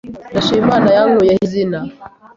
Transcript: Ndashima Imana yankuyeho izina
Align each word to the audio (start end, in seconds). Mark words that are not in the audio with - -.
Ndashima 0.31 0.59
Imana 0.65 0.87
yankuyeho 0.97 1.41
izina 1.47 1.79